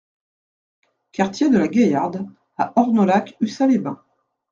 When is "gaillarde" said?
1.67-2.27